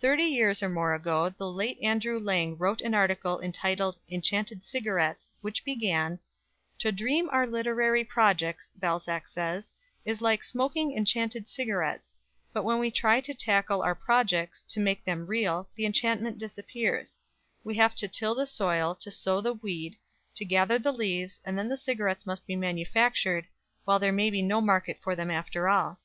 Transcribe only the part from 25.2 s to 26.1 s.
after all.